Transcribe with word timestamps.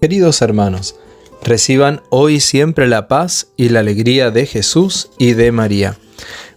Queridos 0.00 0.40
hermanos, 0.40 0.96
reciban 1.42 2.00
hoy 2.08 2.40
siempre 2.40 2.88
la 2.88 3.06
paz 3.06 3.48
y 3.58 3.68
la 3.68 3.80
alegría 3.80 4.30
de 4.30 4.46
Jesús 4.46 5.10
y 5.18 5.34
de 5.34 5.52
María. 5.52 5.98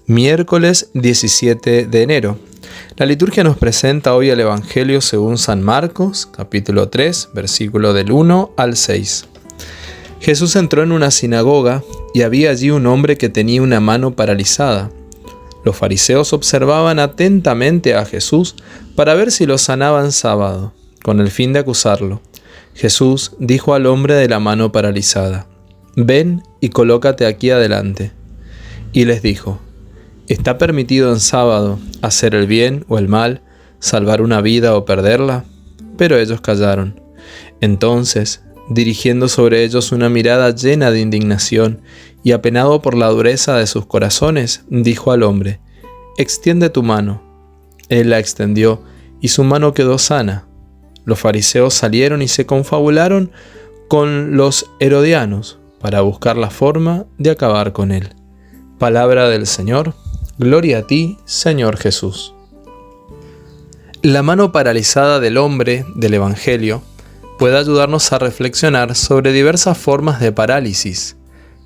Miércoles 0.05 0.91
17 0.93 1.87
de 1.87 2.01
enero. 2.01 2.39
La 2.95 3.05
liturgia 3.05 3.43
nos 3.43 3.57
presenta 3.57 4.15
hoy 4.15 4.29
el 4.29 4.39
Evangelio 4.39 5.01
según 5.01 5.37
San 5.37 5.61
Marcos, 5.61 6.25
capítulo 6.25 6.87
3, 6.87 7.31
versículo 7.33 7.91
del 7.91 8.13
1 8.13 8.53
al 8.55 8.77
6. 8.77 9.25
Jesús 10.21 10.55
entró 10.55 10.81
en 10.81 10.93
una 10.93 11.11
sinagoga 11.11 11.83
y 12.13 12.21
había 12.21 12.49
allí 12.49 12.71
un 12.71 12.87
hombre 12.87 13.17
que 13.17 13.27
tenía 13.27 13.61
una 13.61 13.81
mano 13.81 14.15
paralizada. 14.15 14.89
Los 15.65 15.75
fariseos 15.75 16.31
observaban 16.31 16.97
atentamente 16.97 17.93
a 17.93 18.05
Jesús 18.05 18.55
para 18.95 19.15
ver 19.15 19.33
si 19.33 19.45
lo 19.45 19.57
sanaban 19.57 20.13
sábado, 20.13 20.73
con 21.03 21.19
el 21.19 21.29
fin 21.29 21.51
de 21.51 21.59
acusarlo. 21.59 22.21
Jesús 22.75 23.33
dijo 23.39 23.73
al 23.73 23.85
hombre 23.85 24.15
de 24.15 24.27
la 24.27 24.39
mano 24.39 24.71
paralizada, 24.71 25.47
Ven 25.95 26.41
y 26.59 26.69
colócate 26.69 27.25
aquí 27.25 27.51
adelante. 27.51 28.11
Y 28.93 29.05
les 29.05 29.21
dijo, 29.21 29.59
¿Está 30.27 30.57
permitido 30.57 31.11
en 31.11 31.19
sábado 31.19 31.79
hacer 32.01 32.33
el 32.33 32.47
bien 32.47 32.85
o 32.87 32.97
el 32.97 33.07
mal, 33.07 33.41
salvar 33.79 34.21
una 34.21 34.41
vida 34.41 34.75
o 34.75 34.85
perderla? 34.85 35.45
Pero 35.97 36.17
ellos 36.17 36.41
callaron. 36.41 36.99
Entonces, 37.61 38.43
dirigiendo 38.69 39.27
sobre 39.27 39.63
ellos 39.63 39.91
una 39.91 40.09
mirada 40.09 40.55
llena 40.55 40.91
de 40.91 41.01
indignación 41.01 41.81
y 42.23 42.31
apenado 42.31 42.81
por 42.81 42.95
la 42.95 43.07
dureza 43.09 43.57
de 43.57 43.67
sus 43.67 43.85
corazones, 43.85 44.63
dijo 44.69 45.11
al 45.11 45.23
hombre, 45.23 45.59
Extiende 46.17 46.69
tu 46.69 46.83
mano. 46.83 47.21
Él 47.89 48.09
la 48.09 48.19
extendió 48.19 48.81
y 49.19 49.27
su 49.27 49.43
mano 49.43 49.73
quedó 49.73 49.97
sana. 49.97 50.47
Los 51.05 51.19
fariseos 51.19 51.73
salieron 51.73 52.21
y 52.21 52.27
se 52.27 52.45
confabularon 52.45 53.31
con 53.87 54.37
los 54.37 54.69
herodianos 54.79 55.59
para 55.79 56.01
buscar 56.01 56.37
la 56.37 56.49
forma 56.49 57.05
de 57.17 57.31
acabar 57.31 57.73
con 57.73 57.91
él. 57.91 58.15
Palabra 58.79 59.29
del 59.29 59.47
Señor, 59.47 59.93
gloria 60.37 60.79
a 60.79 60.87
ti, 60.87 61.17
Señor 61.25 61.77
Jesús. 61.77 62.33
La 64.01 64.23
mano 64.23 64.51
paralizada 64.51 65.19
del 65.19 65.37
hombre 65.37 65.85
del 65.95 66.13
Evangelio 66.13 66.81
puede 67.37 67.57
ayudarnos 67.57 68.11
a 68.11 68.19
reflexionar 68.19 68.95
sobre 68.95 69.31
diversas 69.31 69.77
formas 69.77 70.19
de 70.19 70.31
parálisis. 70.31 71.17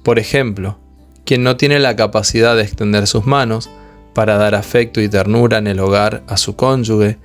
Por 0.03 0.19
ejemplo, 0.19 0.79
quien 1.25 1.43
no 1.43 1.57
tiene 1.57 1.79
la 1.79 1.95
capacidad 1.95 2.55
de 2.55 2.63
extender 2.63 3.07
sus 3.07 3.25
manos 3.25 3.69
para 4.13 4.37
dar 4.37 4.55
afecto 4.55 5.01
y 5.01 5.09
ternura 5.09 5.57
en 5.57 5.67
el 5.67 5.79
hogar 5.79 6.23
a 6.27 6.37
su 6.37 6.55
cónyuge, 6.55 7.17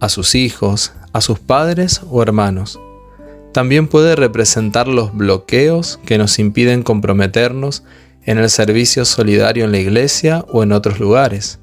a 0.00 0.08
sus 0.08 0.34
hijos, 0.34 0.92
a 1.12 1.20
sus 1.20 1.38
padres 1.38 2.02
o 2.10 2.22
hermanos. 2.22 2.80
También 3.52 3.86
puede 3.86 4.16
representar 4.16 4.88
los 4.88 5.14
bloqueos 5.14 6.00
que 6.06 6.18
nos 6.18 6.38
impiden 6.38 6.82
comprometernos 6.82 7.84
en 8.24 8.38
el 8.38 8.48
servicio 8.48 9.04
solidario 9.04 9.64
en 9.64 9.72
la 9.72 9.78
iglesia 9.78 10.44
o 10.48 10.62
en 10.62 10.72
otros 10.72 11.00
lugares. 11.00 11.58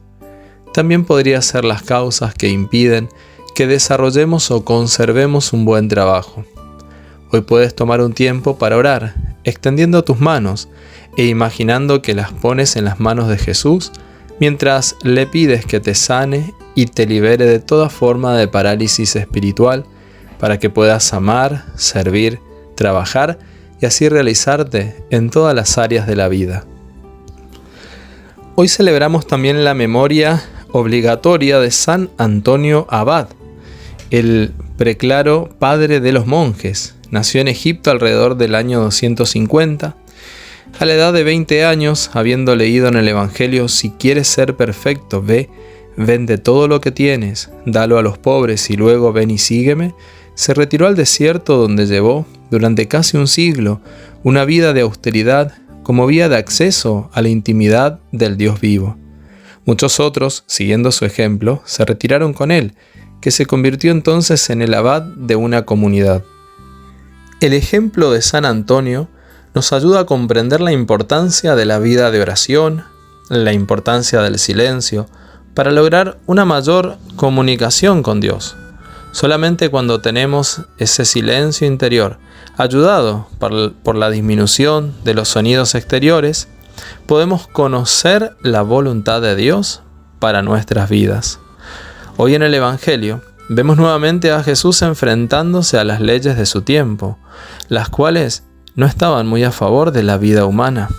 También 0.73 1.06
podría 1.06 1.41
ser 1.41 1.66
las 1.66 1.81
causas 1.81 2.33
que 2.33 2.50
impiden 2.50 3.09
que 3.56 3.66
desarrollemos 3.66 4.52
o 4.52 4.64
conservemos 4.64 5.52
un 5.52 5.66
buen 5.66 5.88
trabajo. 5.88 6.45
Hoy 7.31 7.41
puedes 7.41 7.75
tomar 7.75 8.02
un 8.02 8.13
tiempo 8.13 8.58
para 8.58 8.78
orar, 8.78 9.16
extendiendo 9.44 10.03
tus 10.03 10.19
manos 10.19 10.69
e 11.17 11.25
imaginando 11.25 12.02
que 12.02 12.13
las 12.13 12.31
pones 12.31 12.75
en 12.75 12.86
las 12.86 13.00
manos 13.00 13.28
de 13.28 13.38
Jesús 13.38 13.91
mientras 14.39 14.95
le 15.03 15.28
pides 15.28 15.66
que 15.66 15.80
te 15.80 15.95
sane 15.95 16.53
y 16.80 16.85
te 16.85 17.05
libere 17.05 17.44
de 17.44 17.59
toda 17.59 17.89
forma 17.89 18.38
de 18.38 18.47
parálisis 18.47 19.17
espiritual 19.17 19.83
para 20.39 20.59
que 20.59 20.69
puedas 20.69 21.11
amar, 21.13 21.66
servir, 21.75 22.39
trabajar 22.75 23.38
y 23.81 23.85
así 23.85 24.07
realizarte 24.07 24.95
en 25.09 25.29
todas 25.29 25.53
las 25.53 25.78
áreas 25.78 26.07
de 26.07 26.16
la 26.16 26.29
vida. 26.29 26.63
Hoy 28.56 28.69
celebramos 28.69 29.28
también 29.28 29.66
la 29.66 29.73
memoria 29.73 30.41
obligatoria 30.72 31.59
de 31.59 31.69
San 31.69 32.12
Antonio 32.17 32.88
Abad, 32.90 33.28
el 34.09 34.53
preclaro 34.78 35.50
padre 35.59 36.00
de 36.00 36.13
los 36.13 36.28
monjes. 36.28 36.96
Nació 37.11 37.41
en 37.41 37.50
Egipto 37.50 37.91
alrededor 37.91 38.38
del 38.38 38.56
año 38.56 38.79
250 38.79 39.97
a 40.79 40.85
la 40.85 40.94
edad 40.94 41.11
de 41.11 41.25
20 41.25 41.66
años, 41.66 42.11
habiendo 42.13 42.56
leído 42.56 42.88
en 42.88 42.96
el 42.96 43.09
Evangelio, 43.09 43.67
si 43.67 43.90
quieres 43.90 44.29
ser 44.29 44.56
perfecto, 44.56 45.22
ve, 45.22 45.50
vende 45.97 46.38
todo 46.38 46.67
lo 46.67 46.81
que 46.81 46.91
tienes, 46.91 47.50
dalo 47.66 47.97
a 47.97 48.01
los 48.01 48.17
pobres 48.17 48.69
y 48.69 48.77
luego 48.77 49.11
ven 49.13 49.31
y 49.31 49.38
sígueme, 49.38 49.94
se 50.35 50.53
retiró 50.53 50.88
al 50.88 50.95
desierto 50.95 51.57
donde 51.57 51.85
llevó, 51.85 52.25
durante 52.50 52.88
casi 52.88 53.17
un 53.17 53.27
siglo, 53.27 53.81
una 54.23 54.45
vida 54.45 54.73
de 54.73 54.81
austeridad 54.81 55.53
como 55.83 56.07
vía 56.07 56.29
de 56.29 56.38
acceso 56.38 57.09
a 57.13 57.22
la 57.22 57.29
intimidad 57.29 57.99
del 58.11 58.38
Dios 58.38 58.61
vivo. 58.61 58.97
Muchos 59.66 59.99
otros, 59.99 60.44
siguiendo 60.47 60.91
su 60.91 61.05
ejemplo, 61.05 61.61
se 61.66 61.85
retiraron 61.85 62.33
con 62.33 62.51
él, 62.51 62.73
que 63.22 63.31
se 63.31 63.45
convirtió 63.45 63.91
entonces 63.91 64.49
en 64.49 64.61
el 64.61 64.73
abad 64.73 65.01
de 65.01 65.35
una 65.35 65.66
comunidad. 65.66 66.23
El 67.41 67.53
ejemplo 67.53 68.11
de 68.11 68.22
San 68.22 68.45
Antonio 68.45 69.09
nos 69.53 69.73
ayuda 69.73 70.01
a 70.01 70.05
comprender 70.05 70.61
la 70.61 70.72
importancia 70.72 71.55
de 71.55 71.66
la 71.66 71.79
vida 71.79 72.11
de 72.11 72.22
oración, 72.22 72.83
la 73.29 73.53
importancia 73.53 74.22
del 74.22 74.39
silencio, 74.39 75.07
para 75.53 75.71
lograr 75.71 76.17
una 76.25 76.45
mayor 76.45 76.97
comunicación 77.15 78.03
con 78.03 78.19
Dios. 78.19 78.55
Solamente 79.11 79.69
cuando 79.69 80.01
tenemos 80.01 80.61
ese 80.77 81.03
silencio 81.05 81.67
interior, 81.67 82.17
ayudado 82.57 83.27
por, 83.39 83.95
la 83.95 84.09
disminución 84.09 84.93
de 85.03 85.13
los 85.13 85.29
sonidos 85.29 85.75
exteriores, 85.75 86.47
podemos 87.07 87.47
conocer 87.47 88.35
la 88.41 88.61
voluntad 88.61 89.21
de 89.21 89.35
Dios 89.35 89.81
para 90.19 90.41
nuestras 90.41 90.89
vidas. 90.89 91.39
Hoy 92.17 92.35
en 92.35 92.43
el 92.43 92.53
Evangelio 92.53 93.21
vemos 93.47 93.77
nuevamente 93.77 94.31
a 94.31 94.43
Jesús 94.43 94.81
enfrentándose 94.81 95.79
a 95.79 95.83
las 95.83 96.01
leyes 96.01 96.37
de 96.37 96.45
su 96.45 96.61
tiempo, 96.61 97.17
las 97.67 97.89
cuales 97.89 98.43
no 98.75 98.85
estaban 98.85 99.25
muy 99.25 99.43
a 99.43 99.51
favor 99.51 99.91
de 99.91 100.03
la 100.03 100.17
vida 100.17 100.45
humana. 100.45 100.89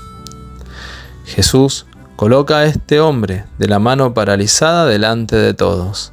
Jesús 1.24 1.86
coloca 2.20 2.58
a 2.58 2.66
este 2.66 3.00
hombre 3.00 3.46
de 3.56 3.66
la 3.66 3.78
mano 3.78 4.12
paralizada 4.12 4.84
delante 4.84 5.36
de 5.36 5.54
todos. 5.54 6.12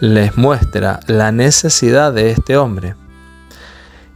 Les 0.00 0.38
muestra 0.38 1.00
la 1.08 1.30
necesidad 1.30 2.10
de 2.14 2.30
este 2.30 2.56
hombre. 2.56 2.94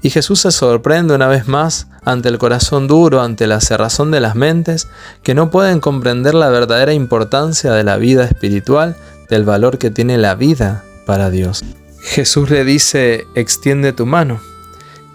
Y 0.00 0.08
Jesús 0.08 0.40
se 0.40 0.50
sorprende 0.50 1.14
una 1.14 1.26
vez 1.26 1.46
más 1.46 1.88
ante 2.06 2.30
el 2.30 2.38
corazón 2.38 2.86
duro, 2.86 3.20
ante 3.20 3.46
la 3.46 3.60
cerrazón 3.60 4.10
de 4.10 4.20
las 4.20 4.34
mentes, 4.34 4.88
que 5.22 5.34
no 5.34 5.50
pueden 5.50 5.78
comprender 5.78 6.32
la 6.32 6.48
verdadera 6.48 6.94
importancia 6.94 7.70
de 7.74 7.84
la 7.84 7.98
vida 7.98 8.24
espiritual, 8.24 8.96
del 9.28 9.44
valor 9.44 9.76
que 9.76 9.90
tiene 9.90 10.16
la 10.16 10.36
vida 10.36 10.84
para 11.04 11.28
Dios. 11.28 11.66
Jesús 12.00 12.48
le 12.48 12.64
dice, 12.64 13.26
extiende 13.34 13.92
tu 13.92 14.06
mano 14.06 14.40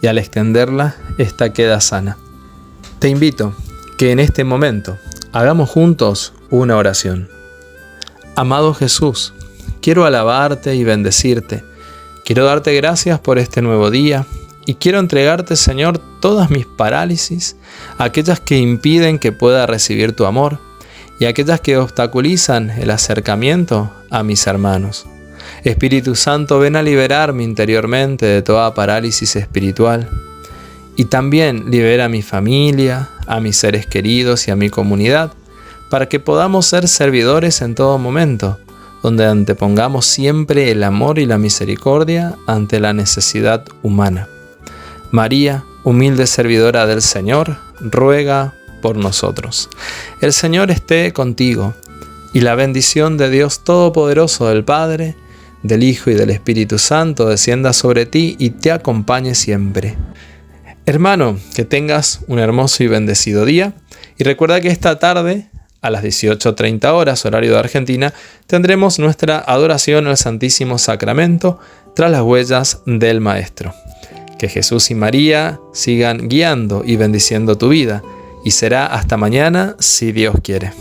y 0.04 0.06
al 0.08 0.20
extenderla, 0.20 0.94
esta 1.18 1.52
queda 1.52 1.81
sana. 1.81 2.16
Te 3.00 3.10
invito 3.10 3.56
que 3.98 4.12
en 4.12 4.20
este 4.20 4.44
momento 4.44 5.00
hagamos 5.31 5.69
juntos 5.69 6.34
una 6.50 6.75
oración. 6.75 7.30
Amado 8.36 8.74
Jesús, 8.74 9.34
quiero 9.81 10.06
alabarte 10.06 10.75
y 10.75 10.84
bendecirte. 10.84 11.64
Quiero 12.25 12.46
darte 12.46 12.74
gracias 12.75 13.19
por 13.19 13.40
este 13.40 13.62
nuevo 13.62 13.90
día 13.90 14.25
y 14.66 14.75
quiero 14.75 15.00
entregarte, 15.00 15.56
Señor, 15.56 16.00
todas 16.19 16.50
mis 16.50 16.66
parálisis, 16.66 17.56
aquellas 17.97 18.40
que 18.40 18.58
impiden 18.58 19.19
que 19.19 19.31
pueda 19.31 19.66
recibir 19.66 20.16
tu 20.16 20.25
amor 20.25 20.59
y 21.19 21.25
aquellas 21.25 21.62
que 21.62 21.78
obstaculizan 21.78 22.69
el 22.69 22.90
acercamiento 22.92 23.92
a 24.09 24.24
mis 24.24 24.46
hermanos. 24.48 25.06
Espíritu 25.63 26.16
Santo, 26.16 26.60
ven 26.60 26.75
a 26.75 26.83
liberarme 26.83 27.44
interiormente 27.44 28.25
de 28.25 28.42
toda 28.42 28.74
parálisis 28.74 29.36
espiritual. 29.36 30.10
Y 30.95 31.06
también 31.06 31.69
libera 31.72 32.06
a 32.06 32.10
mi 32.10 32.22
familia, 32.22 33.10
a 33.27 33.39
mis 33.39 33.57
seres 33.57 33.85
queridos 33.85 34.47
y 34.47 34.51
a 34.51 34.56
mi 34.56 34.69
comunidad, 34.69 35.33
para 35.89 36.07
que 36.07 36.19
podamos 36.19 36.65
ser 36.65 36.88
servidores 36.88 37.62
en 37.62 37.75
todo 37.75 37.97
momento, 37.97 38.59
donde 39.03 39.25
antepongamos 39.25 40.06
siempre 40.06 40.71
el 40.71 40.83
amor 40.83 41.19
y 41.19 41.25
la 41.25 41.38
misericordia 41.38 42.35
ante 42.47 42.79
la 42.79 42.94
necesidad 42.94 43.65
humana. 43.81 44.27
María, 45.12 45.63
humilde 45.83 46.27
servidora 46.27 46.85
del 46.85 47.01
Señor, 47.01 47.57
ruega 47.79 48.53
por 48.81 48.97
nosotros. 48.97 49.69
El 50.21 50.33
Señor 50.33 50.71
esté 50.71 51.12
contigo, 51.13 51.73
y 52.33 52.41
la 52.41 52.56
bendición 52.56 53.18
de 53.18 53.29
Dios 53.29 53.59
Todopoderoso 53.63 54.47
del 54.47 54.63
Padre, 54.63 55.15
del 55.63 55.83
Hijo 55.83 56.09
y 56.09 56.15
del 56.15 56.29
Espíritu 56.29 56.79
Santo 56.79 57.27
descienda 57.27 57.73
sobre 57.73 58.06
ti 58.06 58.35
y 58.39 58.51
te 58.51 58.71
acompañe 58.71 59.35
siempre. 59.35 59.97
Hermano, 60.86 61.38
que 61.56 61.63
tengas 61.63 62.22
un 62.28 62.39
hermoso 62.39 62.83
y 62.83 62.88
bendecido 62.88 63.45
día 63.45 63.74
y 64.18 64.24
recuerda 64.24 64.62
que 64.62 64.69
esta 64.69 65.00
tarde 65.00 65.48
a 65.81 65.89
las 65.89 66.04
18.30 66.04 66.92
horas, 66.92 67.25
horario 67.25 67.54
de 67.54 67.60
Argentina, 67.60 68.13
tendremos 68.48 69.00
nuestra 69.00 69.39
adoración 69.39 70.07
al 70.07 70.18
Santísimo 70.18 70.78
Sacramento 70.78 71.60
tras 71.95 72.12
las 72.12 72.22
huellas 72.22 72.81
del 72.86 73.19
Maestro. 73.19 73.74
Que 74.38 74.48
Jesús 74.48 74.92
y 74.92 74.95
María 74.95 75.60
sigan 75.74 76.30
guiando 76.30 76.83
y 76.86 76.95
bendiciendo 76.95 77.57
tu 77.57 77.69
vida. 77.69 78.04
Y 78.44 78.51
será 78.51 78.88
hasta 78.88 79.18
mañana 79.18 79.75
si 79.80 80.12
Dios 80.12 80.36
quiere. 80.44 80.72